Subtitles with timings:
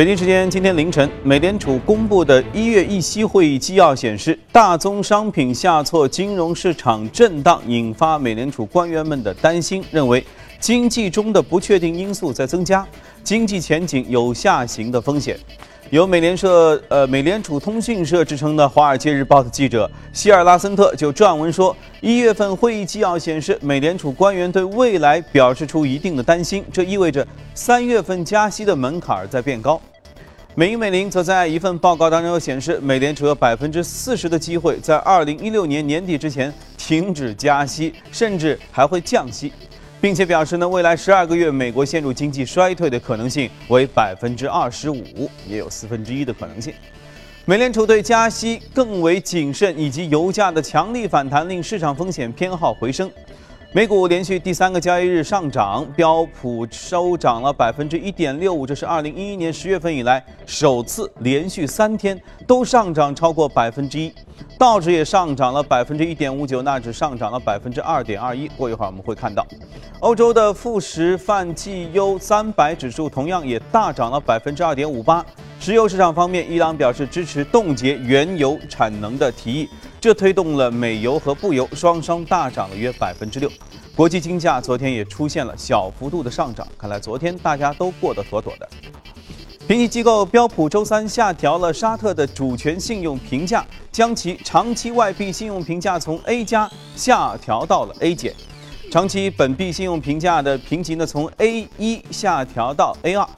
[0.00, 10.24] 北京时间今天凌晨，美联储公布的一月议息会议纪要显示，大宗商品下挫，金融市场震荡，引发美联储官员们的担心，认为
[10.58, 12.88] 经济中的不确定因素在增加，
[13.22, 15.38] 经济前景有下行的风险。
[15.90, 29.78] 由美联社、呃美联储通讯社之称的《华尔街日报》的记者希尔拉森特就撰文说，一月份会议纪要显示，美联储官员对未来表示出一定的担心，这意味着三月份加息的门槛在变高。
[30.60, 39.50] 美银美林则在一份报告当中显示，美联储有百分之四十的机会在二零一六年年底之前停止加息，甚至还会降息。
[40.02, 46.74] 并且表示呢，未来十二个月美国陷入经济衰退的可能性为百分之二十五，也有四分之一的可能性。
[47.46, 53.10] 美联储对加息更为谨慎，以及油价的强力反弹令市场风险偏好回升。
[53.72, 64.12] 美股连续第三个交易日上涨，标普收涨了百分之一点六五，这是二零一一年十月份以来首次连续三天都上涨超过百分之一。
[64.58, 68.48] 道指也上涨了百分之一点五九，纳指上涨了百分之二点二一。
[68.48, 69.46] 过一会儿我们会看到，
[70.00, 75.24] 欧洲的富时泛绩优三百指数同样也大涨了百分之二点五八。
[75.60, 79.68] 石油市场方面，伊朗表示支持冻结原油产能的提议。
[80.00, 83.50] 这推动了美油和布油双双大涨了约百分之六，
[83.94, 86.66] 国际金价昨天也出现了小幅度的上涨。
[86.78, 88.66] 看来昨天大家都过得妥妥的。
[89.68, 98.34] 评级机构标普周三下调了沙特的主权信用评价，将其长期外币信用评价从 A 加下调到了 A 减，
[98.90, 103.28] 长期本币信用评价的评级呢从 A 一下调到 A 二。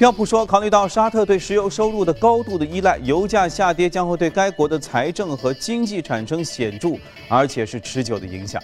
[0.00, 6.92] 标普说，考虑到沙特对石油收入的高度的依赖，油价下跌将会对该国的财政和经济产生显著
[7.28, 8.62] 而且是持久的影响。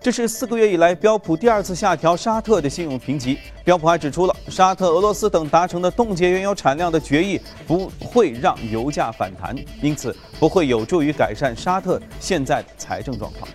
[0.00, 3.38] 这是四个月以来标普第二次下调沙特的信用评级。
[3.62, 13.48] 标普还指出了，沙特、俄罗斯等达成的冻结原油产量的决议不会让油价反弹，因此不会有助于改善沙特现在的财政状况。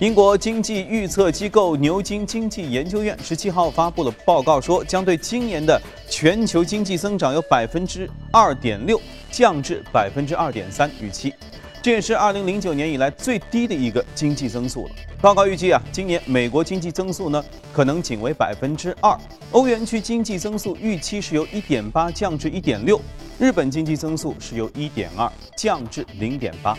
[0.00, 9.00] 英国经济预测机构牛津经济研究院十七号发布了报告，说将对今年的全球经济增长由百分之二点六
[9.30, 11.32] 降至百分之二点三预期，
[11.80, 14.90] 这也是二零零九年以来最低的一个经济增速了。
[15.20, 19.16] 报告预计啊，今年美国经济增速呢可能仅为百分之二，
[19.52, 23.00] 欧元区经济增速预期是由一点八降至一点六，
[23.38, 26.76] 日本经济增速是由一点二降至零点八。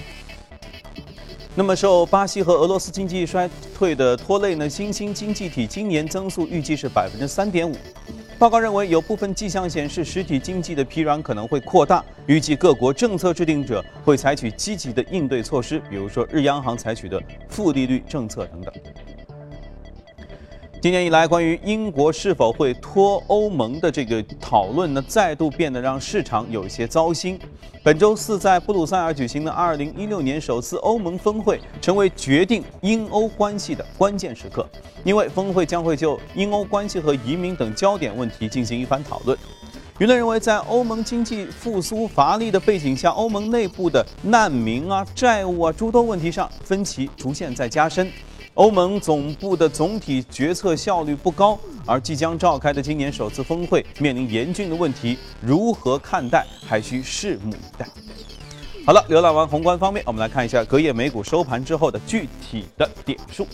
[1.57, 4.69] 那么，受巴西和俄罗斯经济衰退的拖累呢？
[4.69, 7.73] 新兴经济体今年增速预计是百分之三点五。
[8.37, 12.03] 报告认为，有部分迹象显示实体经济的疲软可能会扩大。
[12.25, 18.73] 预计各国政策制定者会采取积极的应对措施，比如说日央行采取的负利率政策等等。
[20.85, 27.39] 今年以来，关于英国是否会脱欧盟的这个讨论呢，再度变得让市场有些糟心。
[27.81, 34.69] 本周四在布鲁塞尔举行的2016年首次欧盟峰会，成为决定英欧关系的关键时刻，
[35.03, 39.35] 因为峰会将会就英欧关系和移民等焦点问题进行一番讨论。
[39.97, 48.07] 舆论认为，在欧盟经济复苏乏力的背景下，欧盟内部的难民啊、债务啊诸多问题上分歧逐渐在加深。
[48.55, 57.85] 欧盟总部的总体决策效率不高，而即将召开的今年首次峰会面临严峻的问题，如何看待还需拭目以待。
[58.85, 63.45] 好了，浏览完宏观方面，我们来看一下隔夜美股收盘之后的具体的点数。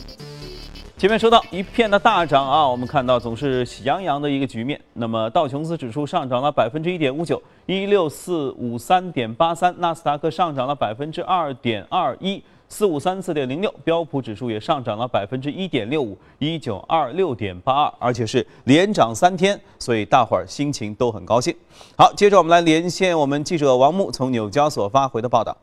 [1.01, 4.79] 前面说到一片的大涨啊，我们看到总是喜洋洋的一个局面。
[4.93, 12.39] 那么道琼斯指数上涨了百分之一点五九，一六四五三点八三；纳斯达克上涨了百分之二点二一。
[12.69, 21.51] 四五三四点零六，标普指数也上涨了百分之一点六五，一九二六点八二，而且是连涨三天，所以大伙儿心情都很高兴。
[21.97, 25.57] 好，接着我们来连线我们记者王木从纽交所发回的报道。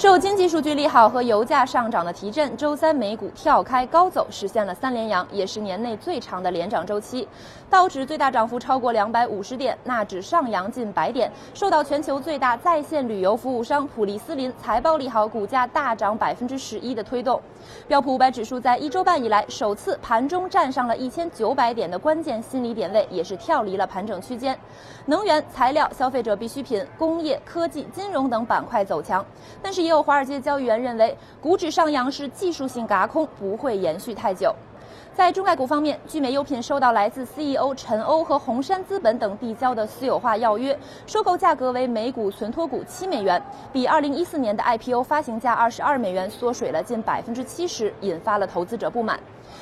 [0.00, 7.28] 受经济数据利好和油价上涨的提振，周三美股跳开高走，实现了三连阳，也是年内最长的连涨周期。
[7.68, 17.38] 道指最大涨幅超过两百五十点，纳指上扬近百点，受到全球最大在线旅游服务商普利斯林财报利好，股价大涨百分之十一的推动。
[17.86, 24.58] 标普五百指数在一周半以来首次盘中站上了一千九百点的关键心理点位，也是跳离了盘整区间。
[25.04, 29.24] 能源、材料、消费者必需品、工业、科技、金融等板块走强，
[29.60, 34.54] 但是也有华尔街交易员认为，股指上扬是技术性轧空，不会延续太久。
[35.12, 43.42] 在中概股方面，聚美优品收到来自 CEO 陈欧和红杉资本等递交的私有化要约，收购价格为每股存托股七美元，
[43.72, 49.18] 比2014年的 IPO 发行价二十二美元缩水了近百分之七十，引发了投资者不满。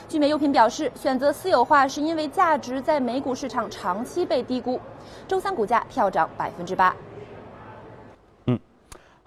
[0.06, 4.78] 聚美优品表示，选择私有化是因为价值在美股市场长期被低估。
[5.26, 6.94] 周三股价跳涨百分之八。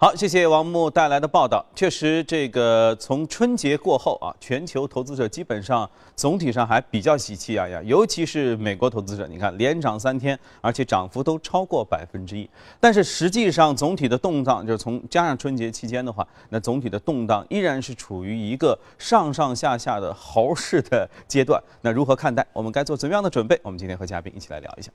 [0.02, 1.64] 好，谢谢王木带来的报道。
[1.76, 12.50] 确实，这个从春节过后啊，全球投资者基本上总体上还比较喜气洋洋，尤其是美国投资者，你看连涨三天，而且涨幅都超过百分之一。
[12.80, 21.62] 但是实际上，总体的动荡，就是从加上春节期间的话，那总体的动荡依然是处于一个上上下下的猴市的阶段。
[21.80, 22.44] 那如何看待？
[22.52, 23.56] 我们该做怎么样的准备？
[23.62, 24.90] 我们今天和嘉宾一起来聊一下。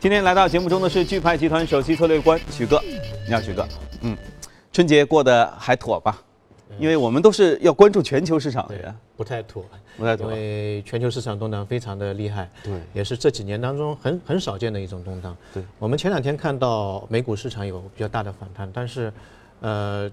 [0.00, 2.80] 今天来到节目中的是钜派集团首席策略官许哥，
[3.26, 3.66] 你好，许哥。
[4.02, 4.16] 嗯，
[4.72, 6.22] 春节过得还妥吧？
[6.78, 9.64] 因为我们都是要关注全球市场的人，不太妥，
[9.96, 10.30] 不太妥。
[10.30, 15.36] 因为全球市场动荡非常的厉害，对，也是这几年当中很很少见的一种动荡。
[15.52, 19.12] 对，我们前两天看到美股市场有比较大的反弹，但是，
[19.60, 20.08] 呃，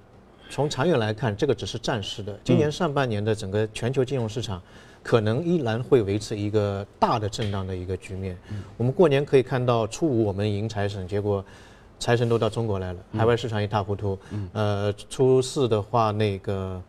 [0.50, 2.36] 从长远来看，这个只是暂时的。
[2.44, 4.60] 今年上半年的整个全球金融市场。
[5.06, 8.36] 可能依然会维持一个大的震荡的一个局面。
[8.76, 11.46] 我们过年可以看到初五我们迎财神，结果
[12.00, 14.18] 财神都到中国来了，海外市场一塌糊涂。
[14.52, 16.82] 呃，初四的话，那个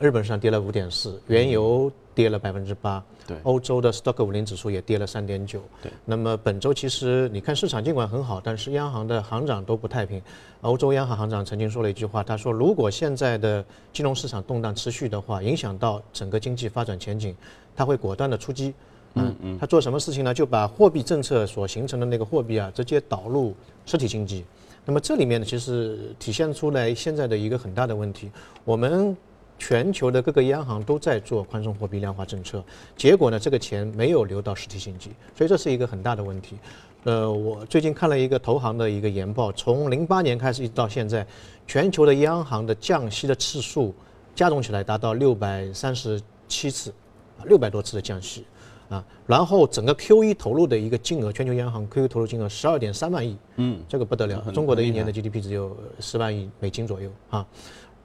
[0.00, 3.04] 日本市场跌了五点四，原油跌了百分之八。
[3.30, 5.62] 对，欧洲的 Stock 五零指数也跌了三点九。
[5.80, 10.20] 对，那么本周其实你看市场尽管很好，但是央行的行长都不太平。
[10.62, 17.32] 欧洲央行行长曾经说了一句话，他说如果现在的金融市场动荡持续的话，影响到整个经济发展前景，
[17.76, 18.74] 他会果断的出击。
[19.14, 20.34] 嗯嗯，他做什么事情呢？
[20.34, 23.54] 就把货币政策所形成的那个货币啊，直接导入
[23.86, 24.44] 实体经济。
[24.84, 28.28] 那么这里面呢，其实体现出来现在的一个很大的问题，
[28.64, 29.16] 我们。
[29.60, 32.64] 全球的各个央行都在做宽松货币量化政策，
[32.96, 36.56] 结果呢，这个钱没有流到实体经济，所以这是一个很大的问题。
[37.04, 41.26] 呃，我最近看了一个投行的一个研报，从零八年开始一直到现在，
[41.66, 43.94] 全球的央行的降息的次数
[44.34, 46.92] 加总起来达到六百三十七次，
[47.44, 48.46] 六百多次的降息
[48.88, 49.04] 啊。
[49.26, 54.40] 然后整个 QE 投入的一个金额，全球央行 QE 投入金额十二点三万亿，嗯，这个不得了。
[54.52, 57.46] 中国的一年的 GDP 只有十万亿美金左右啊。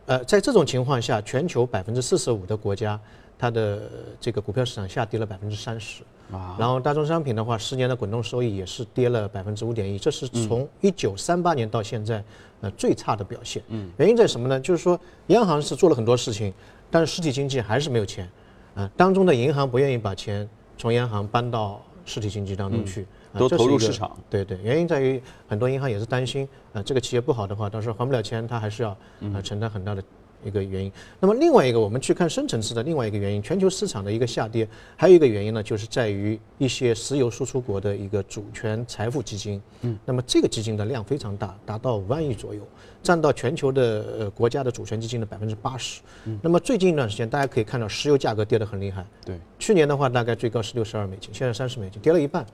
[0.08, 3.00] 呃，在这种情况下，全球百分之四十五的国家，
[3.40, 3.82] 它的
[4.20, 12.24] 这个股票市场下跌了百分之三十，啊，然后大宗商品的话，十年的滚动收益也是跌了百分之五点一，这是从一九三八年到现在，
[12.62, 13.64] 呃，最差的表现。
[13.70, 14.60] 嗯，原因在什么呢？
[14.60, 16.54] 就是说，央行是做了很多事情，
[16.92, 18.30] 但是实体经济还是没有钱，
[18.76, 20.48] 啊，当中的银行不愿意把钱
[20.78, 23.08] 从央行搬到实体经济当中去。
[23.38, 28.98] 都投入市场，对对，原因在于很多银行也是担心，啊，这个企业不好的话，到时候还不了钱，他还是要
[29.34, 30.04] 呃承担很大的
[30.44, 30.92] 一个原因。
[31.20, 42.62] 那么另外一个，我们去看深层次的另外一个原因，全球市场的一个下跌，还有一个原因呢，就是在于一些石油输出国的一个主权财富基金，嗯，那么这个基金的量非常大，达到五万亿左右，
[43.02, 46.02] 占到全球的呃国家的主权基金的百分之八十。
[46.26, 52.46] 嗯，那么最近一段时间，大家可以看到石油价格跌得很厉害，对，去年的话大概最高是六十二美金，现在三十美金，跌了一半。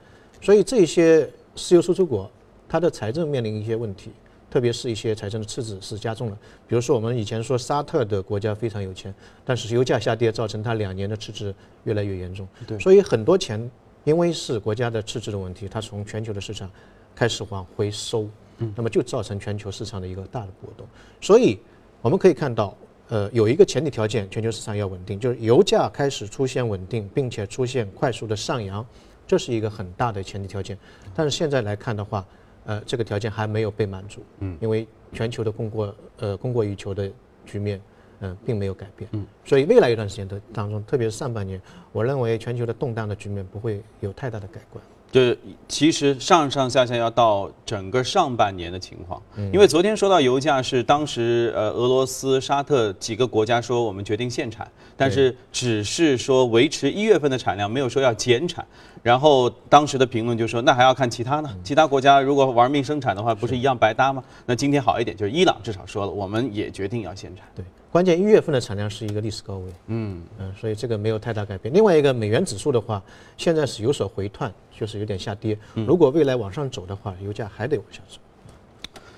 [0.41, 2.29] 所以这些石油输出国，
[2.67, 4.11] 它的财政面临一些问题，
[4.49, 6.37] 特别是一些财政的赤字是加重了。
[6.67, 9.13] 比如说我们以前说沙特的国家非常有钱，
[9.45, 11.53] 但是油价下跌造成它两年的赤字
[11.83, 12.47] 越来越严重。
[12.65, 13.69] 对，所以很多钱
[14.03, 16.69] 因为是国家的赤字的问题，它从全球的市场
[17.13, 18.27] 开始往回收，
[18.57, 20.87] 嗯，那么就造成全球市场的一个大的波动。
[21.21, 21.59] 所以
[22.01, 22.75] 我们可以看到，
[23.09, 28.83] 呃，有一个前提条件，全球市场要稳定，就是油价开始出现稳定，并且出现快速的上扬。
[29.31, 30.77] 这是一个很大的前提条件，
[31.15, 32.25] 但是现在来看的话，
[32.65, 37.09] 呃，这个条件还没有被满足，嗯，因为全球的供过呃供过于求的
[37.45, 37.79] 局面，
[38.19, 41.61] 嗯，并没有改变，嗯，所以未来一段时间的当中，特别是上半年，
[41.93, 44.83] 我认为全球的动荡的局面不会有太大的改观。
[45.11, 45.37] 就是
[45.67, 54.65] 其实上上下下要到整个上半年的情况，因为昨天说到油价是当时呃俄罗斯、沙特几个国家说我们决定限产，
[54.95, 58.65] 但是只是说维持一月份的产量，没有说要减产。
[59.03, 64.23] 然后当时的评论就说那还要看其他呢，其他国家如果玩命生产的话，不是一样白搭吗？
[64.45, 67.45] 那今天好一点，就是伊朗至少说了，我们也决定要限产。
[67.53, 67.65] 对。
[67.91, 71.73] 关键一月份的产量是一个历史高位，嗯嗯，所以这个没有太大改变。
[71.73, 73.03] 另外一个美元指数的话，
[73.37, 75.57] 现在是有所回探，就是有点下跌。
[75.75, 78.17] 如果未来往上走的话，油价还得往下走。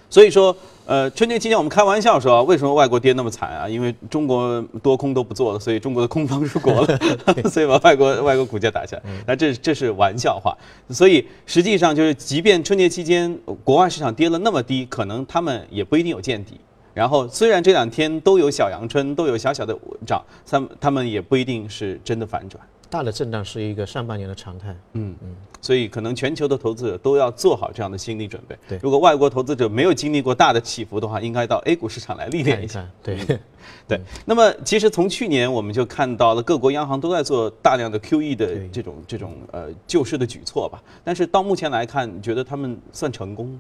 [0.10, 3.70] 所以说，呃，春节期间我们开玩笑说，为什么外国跌那么惨啊？
[3.70, 7.00] 因为中国多空都不做了，所以中国的空方入国了，
[7.50, 9.04] 所以把外国外国股价打下来。
[9.28, 10.56] 那这这是玩笑话。
[10.90, 13.32] 所以实际上就是，即便春节期间
[13.64, 16.60] 国外市场跌了那么低，可能他们也不一定有见底。
[16.94, 22.64] 然后虽然这两天都有小阳春，都有小小的涨，他们他们也不一定是真的反转。
[22.90, 24.70] 大的震荡是一个上半年的常态。
[24.94, 28.56] 嗯嗯，所以可能全球的投资者都要做好这样的心理准备。
[28.70, 32.88] 对如果外国投资者没有经历过大的起伏的话，应该到 A 股市场来历练一下。
[33.02, 33.18] 对，
[33.90, 43.60] 对，那么其实从去年我们就看到了各国央行都在做大量的 QE 的这种这种呃救市的举措吧，但是到目前来看，你觉得他们算成功？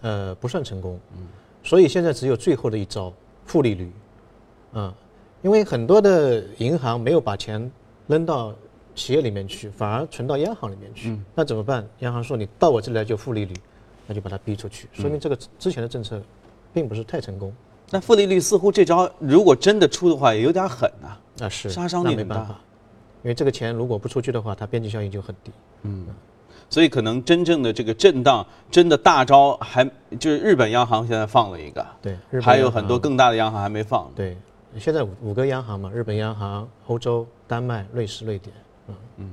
[0.00, 0.98] 呃，不算成功。
[1.18, 1.26] 嗯，
[1.64, 3.12] 所以现在只有最后的一招
[3.44, 3.90] 负利率。
[4.74, 4.92] 嗯，
[5.42, 7.70] 因为很多的银行没有把钱
[8.06, 8.54] 扔到
[8.94, 11.18] 企业里面去，反而存到央行里面去。
[11.34, 11.84] 那怎么办？
[12.00, 13.54] 央行说你到我这里来就负利率，
[14.06, 16.20] 那就把它逼出去，说明这个之前的政策
[16.72, 17.52] 并不是太成功。
[17.90, 21.20] 那负利率似乎这招如果真的出的话，也有点狠啊。
[21.40, 22.60] 啊，是杀伤力没办法，
[23.22, 25.52] 因为这个钱如果不出去的话，它边际效应就很低。
[26.68, 29.84] 所以可能真正的这个震荡，真的大招还
[30.18, 34.10] 就是日本央行现在放了一个，对，日本还有很多更大的央行还没放。
[34.14, 34.36] 对，
[34.78, 38.54] 现在五五个央行嘛，日本央行、欧洲、丹麦、瑞士、瑞典，
[39.18, 39.30] 嗯，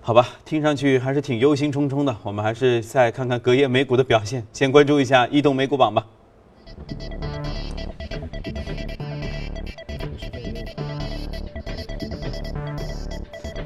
[0.00, 2.16] 好吧，听上去还是挺忧心忡忡的。
[2.22, 6.06] 我们还是再看看隔夜美股的表现，先关注一下移动美股榜吧。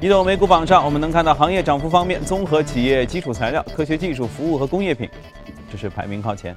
[0.01, 5.09] 移动美股榜上，我们能看到行业涨幅方面，综合企业、基础材料、科学技术、服务和工业品，
[5.69, 6.55] 这是排名靠前。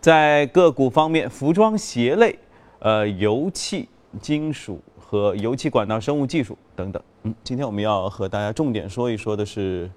[0.00, 2.38] 在个股方面，服装鞋类、
[2.78, 3.88] 呃油气、
[4.20, 7.02] 金属和油气管道生物技术等等。
[7.24, 9.90] 嗯，今天我们要和大家重点说一说的是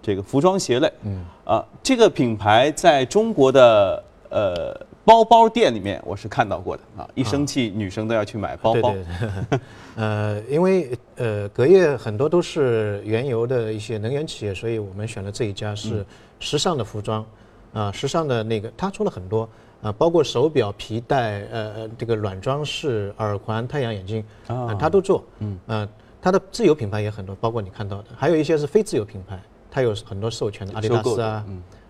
[0.00, 0.92] 这个服装鞋类。
[1.02, 8.92] 嗯，啊，这个品牌在中国的呃包包店里面我是看到过的啊，一生气女生都要去买包包。
[8.92, 9.60] 对对对，
[9.96, 16.04] 呃，因为呃隔夜很多都是原油的一些能源企业，所以我们选了这一家是
[16.40, 17.24] 时尚的服装，
[17.72, 19.48] 啊、时尚的那个它出了很多。
[19.82, 25.22] 啊，包括手表、皮带，呃呃，这个软装饰、耳环、太阳眼镜，啊、它都做。
[25.40, 25.88] 嗯，呃，
[26.20, 29.38] 它的自有品牌也很多，包括你看到的，还有一些是非自有品牌，
[29.70, 31.44] 它有很多授权的，阿迪达斯啊，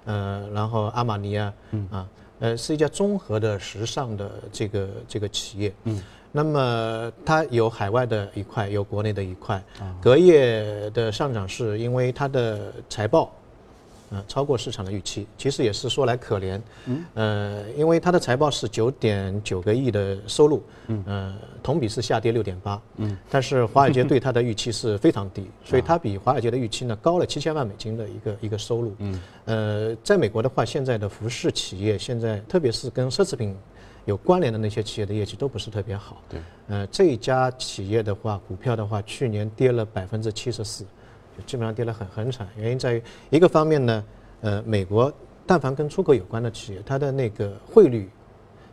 [0.04, 1.52] 呃，然后阿玛尼啊，
[1.92, 2.06] 啊，
[2.38, 5.72] 呃，是一家综合的时尚的这个这个企业。
[5.84, 6.02] 嗯，
[6.32, 9.62] 那么它有海外的一块，有国内的一块。
[10.02, 13.32] 隔夜的上涨是因为它的财报。
[14.10, 16.60] 呃，超过市场的预期，其实也是说来可怜。
[16.84, 33.56] 嗯，呃，因为它的财报是九点九个亿的收入，嗯，呃，同比是下跌六点八，嗯，但是华尔街对它的预期是非常低， 所以它比华尔街的预期呢高了七千万美金的一个一个收入，嗯，呃，在美国的话，现在的服饰企业现在特别是跟奢侈品
[34.04, 40.84] 有关联的那些企业的业绩都不是特别好，对，呃，这一家企业的话，股票的话，去年跌了百分之七十四。
[41.36, 44.04] 就基本上跌得很很惨，原因在于一个方面呢，
[44.40, 45.12] 呃，美国
[45.46, 48.08] 但凡跟出口有关的企业，它的那个汇率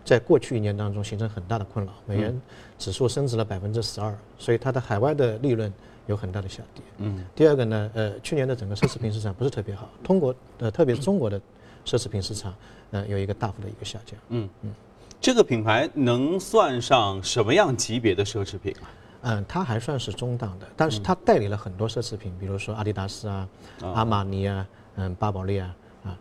[0.03, 2.41] 在过去一年当中形成很大的困扰，美元
[2.77, 5.71] 指数升值了百分之十二，所以它的海外的利润
[6.07, 6.83] 有很大的下跌。
[6.97, 7.25] 嗯。
[7.35, 11.39] 第二个呢，呃，去年的整个奢侈品市场不是特别好，通国呃，特别是中国的
[11.85, 12.53] 奢侈品市场，
[12.91, 14.19] 呃，有一个大幅的一个下降。
[14.29, 14.73] 嗯嗯，
[15.21, 18.89] 这个品牌能算上什么样级别的奢侈品啊？
[19.23, 23.47] 嗯，它还算是中档的，但是它代理了很多奢侈品，比如说阿迪达斯啊、
[23.81, 26.17] 阿玛尼啊、嗯、巴宝莉啊啊。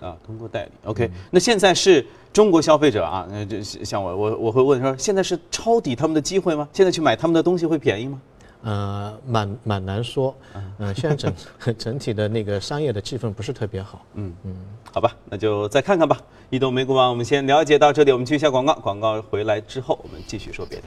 [0.00, 6.68] 啊，通过代理，OK、那现在是中国消费者啊，那就像我我我会问说，现在是抄底他们的机会吗？
[6.72, 8.20] 现在去买他们的东西会便宜吗？
[8.62, 10.34] 呃，蛮蛮难说，
[10.78, 11.32] 嗯、现在整
[11.78, 14.04] 整体的那个商业的气氛不是特别好。
[14.14, 14.56] 嗯嗯，
[14.92, 16.18] 好吧，那就再看看吧。
[16.50, 20.84] 移动美股网，我们先了解到这里，我们去一下广告，广告回来之后，我们继续说别的。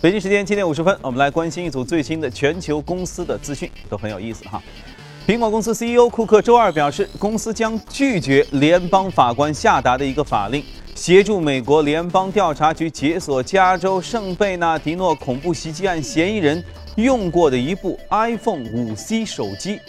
[0.00, 4.62] 北京时间七点五十分，我们来关心一组最新的全球公司的资讯，都很有意思哈。
[5.26, 10.62] 苹果公司 CEO 库克周二表示，公司将拒绝联邦法官下达的一个法令，
[10.94, 16.62] 协助美国联邦调查局解锁加州圣贝纳迪诺恐怖袭击案嫌疑人
[16.94, 19.80] 用过的一部 iPhone 5C 手机。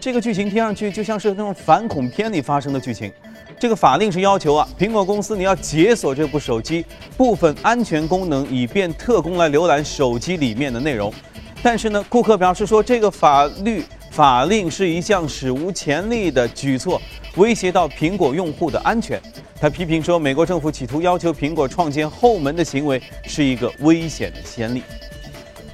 [0.00, 3.12] 这个剧情听上去就像是那种反恐片里发生的剧情。
[3.60, 6.84] 这个法令是要求啊，苹果公司你要解锁这部手机
[7.16, 11.12] 部分安全功能，以便特工来浏览手机里面的内容。
[11.60, 17.02] 但是呢，库克表示说，这个法律法令是一项史无前例的举措，
[17.34, 19.20] 威胁到苹果用户的安全。
[19.60, 24.84] 他批评说，美国政府企图要求苹果创建后门的行为是一个危险的先例，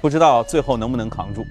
[0.01, 1.47] 不知道最后能不能扛住。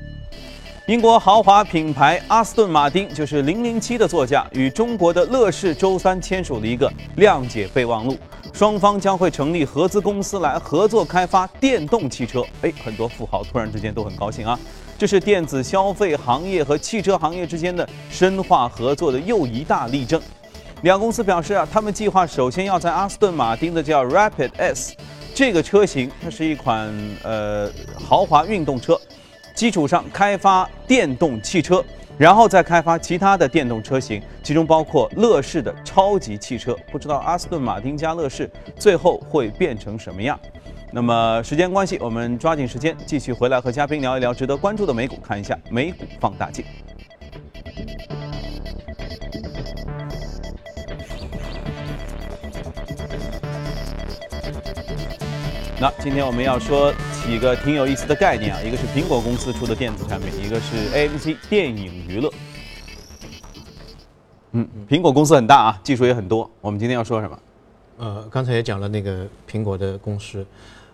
[0.88, 8.18] 英国豪华品牌阿斯顿马丁就是《零零七》的座驾，与中国的乐视周三签署了一个谅解备忘录，
[8.52, 12.44] 双方将会成立合资公司来合作开发电动汽车。
[12.63, 14.60] 哎，很多富豪突然之间都很高兴啊！
[14.98, 20.22] 这是电子消费行业和汽车行业之间的深化合作的又一大例证。
[20.82, 24.94] 两公司表示啊，他们计划首先要在阿斯顿马丁的叫 Rapid S
[25.34, 29.00] 这个车型，它是一款呃豪华运动车，
[29.54, 31.84] 基础上开发电动汽车，
[32.18, 36.76] 然后再开发其他的电动车型，其中包括乐视的超级汽车。
[36.92, 40.40] 不知道阿斯顿马丁加乐视最后会变成什么样？
[40.92, 46.64] 那么时间关系，我们抓紧时间继续回来和嘉宾聊一聊值得关注的美股，看一下美股放大镜。
[55.80, 56.94] 那今天我们要说
[57.25, 62.32] 几个挺有意思的概念啊，一个是苹果公司出的电子产品，一个是 AMC 电影娱乐。
[64.51, 66.50] 嗯，苹果公司很大啊，技术也很多。
[66.60, 67.39] 我们今天要说什么？
[67.98, 70.46] 呃，刚才也讲了那个苹果的公司，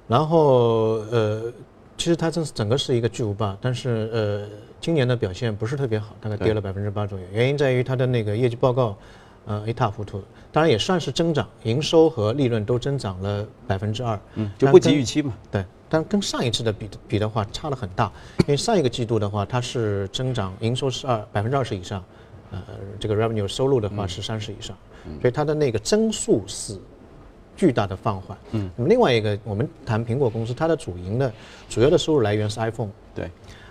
[0.08, 1.52] 然后呃，
[1.98, 4.48] 其实它这是整个是一个巨无霸，但是呃，
[4.80, 7.26] 今年的表现不是特别好，大概跌了百分之八左右。
[7.34, 8.96] 原因在于它的那个业绩报告，
[9.46, 10.24] 呃，一塌糊涂。
[10.52, 15.34] 当然也算是增长，营收和利润都增长了百分之二，嗯，就不及预期嘛。
[15.52, 22.04] 对，但跟上一次的比比的话差了很大，因为上一个季度的话它是增长，营收是二百分之二十以上，
[22.52, 22.62] 呃，
[23.00, 24.78] 这个 revenue 收入的话是三十以上，
[25.20, 26.80] 所以它的那个增速是
[27.58, 28.38] 巨大的放缓。
[28.52, 31.34] 嗯，那么另外一个，我们谈苹果公司，它的主营的
[31.68, 33.30] 主要的收入来源是 iPhone，对。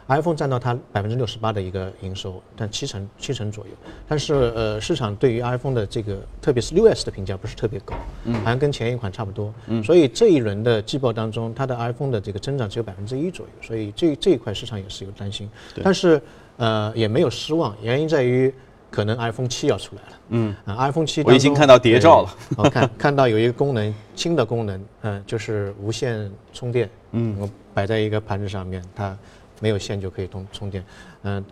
[0.09, 3.73] iPhone 占到它百分之六十八的一个营收，但七成七成左右。
[4.09, 9.53] 但是呃，市场对于 iPhone 的这个，特别是六 S 的评价不是特别高，嗯，好像跟前一款差不多。
[9.67, 15.49] 嗯，所以这一轮的季报当中，它的 iPhone 的这个增长只有百分之一左右，所以这这一块市场也是有担心。
[15.85, 16.21] 但是
[16.57, 18.53] 呃，也没有失望，原因在于
[18.91, 20.19] 可能 iPhone 七要出来了。
[20.31, 22.35] 嗯，啊，iPhone 七我已经看到谍照了。
[22.57, 26.89] 我看看到有一个功能，新的功能，嗯，就是无线充电。
[27.13, 29.15] 嗯，我摆在一个盘子上面，它。
[29.61, 30.85] 没有线就可以通充电，
[31.23, 31.45] 嗯，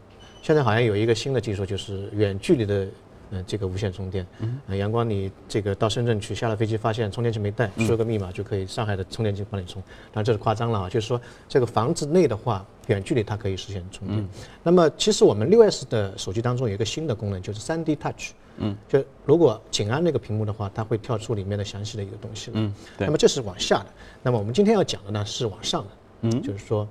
[0.42, 2.86] 现在好像有一个新的技术，就是远距离的，
[3.30, 4.24] 嗯，这个无线充电。
[4.38, 9.82] 嗯，阳光，你这个到深圳去，下了飞机发现充电器没带，输个密码就可以上海的充电器帮你充。
[10.12, 14.28] 当然这是夸张了啊，就是说这个房子内的话，远距离它可以实现充电。
[14.62, 18.30] 那么其实我们六 S 的手机当中有一个新的功能，就是三 D Touch。
[18.58, 22.52] 嗯，就如果紧按那个屏幕的话，它会跳出里面的详细的一个东西。
[22.54, 23.86] 嗯，那么这是往下的。
[24.22, 25.88] 那么我们今天要讲的呢是往上的。
[26.20, 26.86] 嗯，就是说。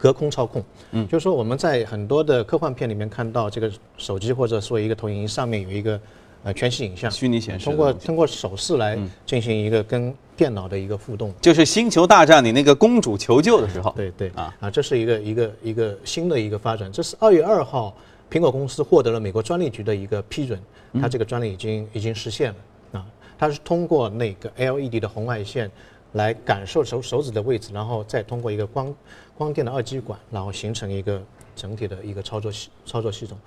[0.00, 6.00] 隔空操控，嗯，就是说我们在很多的科幻片里面看到这个手机或者说一个投影仪上面有一个
[6.42, 14.30] 呃全息影像，虚拟显示，通过通过手势来进行一个跟电脑的一个互动，就是《星球大战》里那个公主求救的时候，对对。
[14.30, 14.56] 啊。
[14.58, 17.94] 啊，这是一个一个一个新的一个发展，这是二月二号
[18.30, 20.58] 苹果公司获得了美国专利局的一个批准，
[20.98, 23.00] 它这个专利已经已经实现了。
[23.00, 23.06] 啊，
[23.38, 25.70] 它是通过那个 LED 的红外线。
[26.14, 28.92] 来感受手手指的位置，然后再通过一个光
[29.40, 31.18] 光电的二极管，然后形成一个
[31.56, 33.38] 整体的一个操作系操作系统。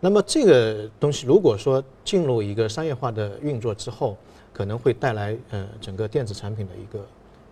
[0.00, 4.16] 那么这个东西如果说进入一个商业化的运作之后，
[4.50, 7.06] 可能会带来呃整个电子产品的一个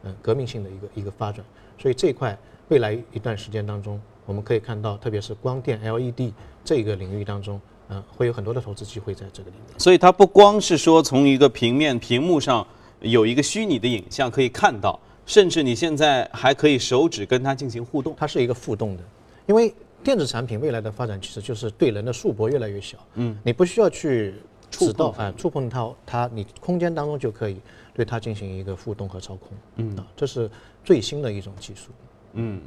[0.04, 1.44] 呃革命性的一个一个发展。
[1.78, 2.34] 所以这块
[2.68, 6.32] 未来一段时间当中，我们可以看到，特别是光电 LED
[6.64, 9.78] 这个领域当中，呃会有很多的投资机会在这个里面。
[9.78, 12.66] 所以它不光是说从一个平面屏幕上。
[13.02, 15.00] 有一个虚拟的影像可以看到，
[15.30, 19.02] 甚至你现在还可以手指跟它进行互动，它是一个互动的。
[19.46, 24.34] 因为电子产品未来的发展其实就是对人的束缚越来越小，嗯，你不需要去
[24.72, 27.60] 触到啊，触碰它，它你空间当中就可以
[27.94, 30.50] 对它进行一个互动和操控，嗯，啊，这是
[30.84, 31.92] 最新的一种技术，
[32.32, 32.60] 嗯，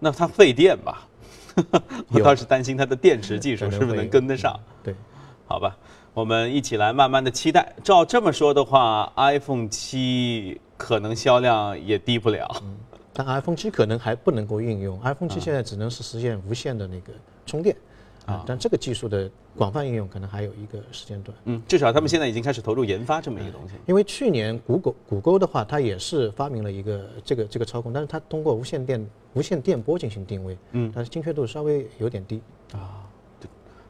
[0.00, 1.06] 那它费电吧？
[2.10, 4.58] 我倒是担心它的电池技术是不是能跟得上？
[4.82, 4.92] 对，
[5.46, 5.78] 好吧。
[6.14, 7.74] 我们一起来慢慢的期待。
[7.84, 12.48] 照这么说的话，iPhone 七可能销量也低不了。
[13.12, 17.12] 但 iPhone 七可能还不能够应用，iPhone 七现在只能是实现无线的那个
[17.46, 17.74] 充电
[18.26, 18.44] 啊。
[18.46, 21.36] 但这个技术的广泛应用可能还有一个时间段。
[21.44, 23.74] 嗯，至少他们现在已经开始投入研发这么一个东西。
[23.86, 33.02] 因为去年谷歌谷歌的话，它也是发明了一个这个这个操控，但是它通过无线电无线电波进行定位，嗯，但是精确度稍微有点低啊。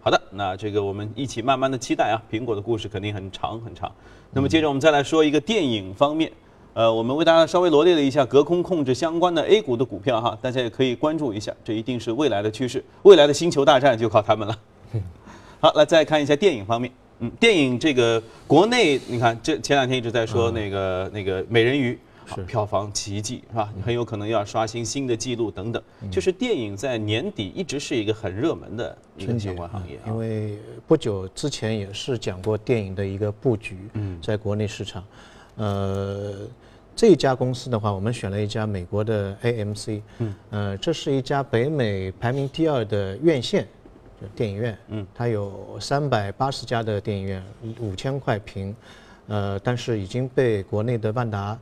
[0.01, 3.90] 好的，那这个我们一起慢慢的期待啊，苹果的故事肯定很长很长。
[4.31, 6.31] 那么接着我们再来说一个电影方面，
[6.77, 14.59] 呃，我们为大家稍微罗列了一下隔空控制相关的 A 股的股票哈，大家也可以关注一下，这一定是未来的趋势，未来的星球大战就靠他们了。
[15.59, 21.99] 好，来再看一下电影方面，嗯，电影这个国内你看这前两天一直在说那个那个美人鱼。
[22.35, 23.73] 是票房奇迹是吧？
[23.85, 25.81] 很有可能要刷新新的记录等等。
[26.11, 29.97] 就是电影在年底一直是一个很热门的一个相关行业。
[30.09, 30.59] 因为
[30.89, 33.79] 不久之前也是讲过电影的一个布局，
[34.21, 35.03] 在国内市场。
[35.55, 36.35] 呃，
[36.97, 40.01] 这家公司的话，我们选了一家美国的 AMC。
[40.19, 40.35] 嗯。
[40.49, 43.69] 呃，这是一家北美排名第二的院线
[44.19, 47.45] 就电影院，嗯，它有三百八十家的电影院，
[47.81, 48.75] 五千块平，
[49.29, 51.59] 呃，但是已经被国内的万达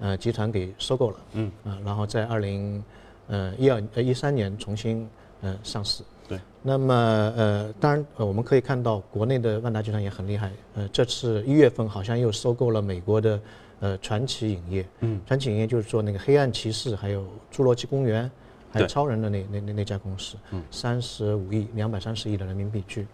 [0.00, 2.82] 呃集团给收购了，嗯，啊，然后在二零
[3.26, 5.06] 呃一二呃一三年重新
[5.42, 6.02] 呃上市。
[6.26, 6.94] 对，那么
[7.36, 13.38] 呃，当然呃，我们可以看到国内的万达集团也很厉害，呃，这次一月份好像又收购了美国的
[13.80, 18.30] 呃传奇影业，嗯，传奇影业就是做那个黑暗骑士，还有侏罗纪公园，
[18.72, 23.06] 还有超人的那那那那家公司，嗯，三十五亿两百三十亿的人民币去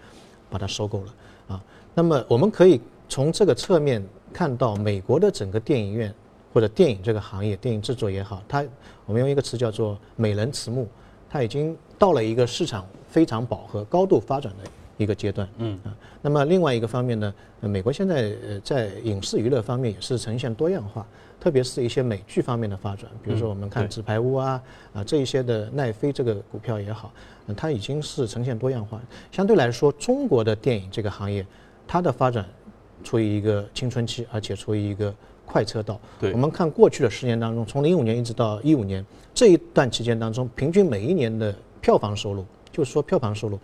[0.50, 1.14] 把它收购了
[1.48, 1.64] 啊。
[1.94, 6.12] 那么我们可以从这个侧面看到美国的整个电影院
[6.52, 8.64] 或者电影这个行业，电影制作也好，它
[9.06, 10.86] 我们用一个词叫做美人迟暮，
[11.28, 12.86] 它已经到了一个市场。
[13.14, 21.06] 非常饱和、高度发展的一个阶段，嗯啊，那么另外一个方面呢，美国现在呃在影视娱乐方面也是呈现多样化，
[21.40, 27.12] 特别是一些美剧方面的发展，比如说我们看《纸牌屋》啊啊这一些的奈飞这个股票也好，
[27.56, 29.00] 它已经是呈现多样化。
[29.32, 31.44] 相对来说，中国的电影这个行业，
[31.88, 32.46] 它的发展
[33.02, 35.12] 处于一个青春期，而且处于一个
[35.44, 36.00] 快车道。
[36.20, 39.04] 对，我们看过去的十年当中，从零五年一直到一五年
[39.34, 42.46] 这一段期间当中，平均每一年的票房收入。
[42.72, 43.56] 就是说，票房收入，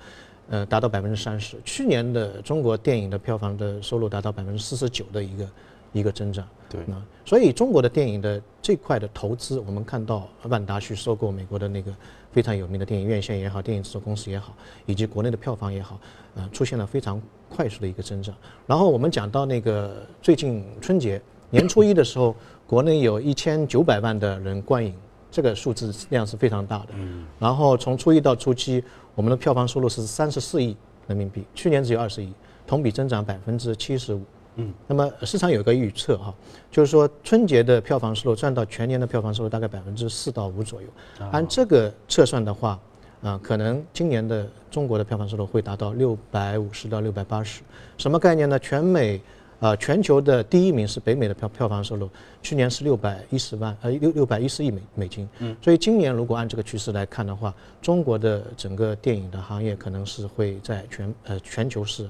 [0.50, 1.56] 呃，达到百分之三十。
[1.64, 5.48] 去年的中国电影的票房的收入达到百分之四十九的一个
[5.92, 6.46] 一个增长。
[6.68, 6.80] 对。
[6.86, 11.94] 那所以中国的电影的这块的投资，我们看到万达去收购美国的那个
[12.32, 14.52] 非常有名的电影院线也好，电影制作公司也好，
[14.86, 16.00] 以及国内的票房也好，
[16.34, 18.34] 呃，出现了非常快速的一个增长。
[18.66, 22.34] 然后我们讲到那个最近春节年初一的时候，
[22.66, 24.92] 国内有一千九百万的人观影。
[25.30, 26.88] 这个数字量是非常大的。
[26.94, 27.24] 嗯。
[27.38, 28.82] 然后从初一到初七，
[29.14, 32.32] 我们的票房收入是三十四亿人民币，去年只有二十亿，
[32.66, 34.22] 同比增长百分之七十五。
[34.56, 34.72] 嗯。
[34.86, 36.34] 那么市场有个预测哈，
[36.70, 40.88] 就是说春节的票房收入占到全年的票房收入大概百分之四到五左右。
[41.30, 42.78] 按这个测算的话，
[43.22, 47.62] 啊，可能今年的中国的票房收入会达到六百五十到六百八十。
[47.96, 48.58] 什么概念呢？
[48.58, 49.20] 全美。
[49.60, 52.08] 啊，全球的第一名是北美的票票房收入，
[52.42, 55.28] 去年是六百一十万，呃六六百一十亿美美金。
[55.38, 62.08] 嗯，所以今年如果按这个趋势来看的话，中国的整个电影的行业可能是会在全呃全球是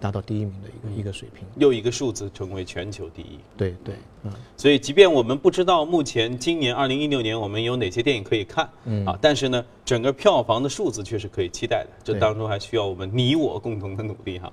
[0.00, 1.46] 达到第一名的一个一个水平。
[1.58, 3.38] 又一个数字成为全球第一。
[3.56, 4.32] 对对，嗯。
[4.56, 11.90] 所以即便我们不知道目前今年二零一六年我们有哪些电影可以看，嗯啊，但是呢，整个票房的数字却是可以期待的。
[12.02, 14.52] 这当中还需要我们你我共同的努力哈。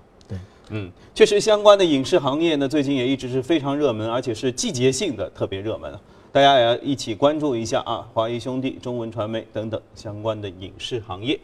[0.69, 5.93] 嗯，确实，相关的影视行业呢，最近也一直是非常热门，而且是季节性的特别热门，
[6.31, 11.39] 大家也要一起关注一下啊，华谊兄弟、中文传媒等等相关的影视行业。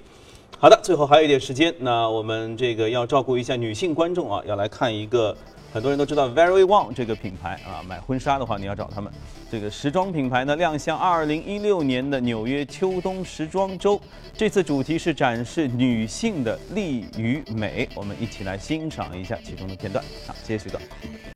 [0.60, 5.36] 好的，最后还有一点时间，那我们这个要照顾一下女性观众啊，要来看一个。
[5.74, 9.12] 很多人都知道 Very One 这个品牌啊，买婚纱的话你要找他们。
[9.50, 14.00] 这个时装品牌呢亮相2016年的纽约秋冬时装周，
[14.38, 17.90] 这次主题是展示女性的力与美。
[17.96, 20.06] 我们一起来欣赏一下其中的片段。
[20.28, 20.80] 好，谢谢徐哥。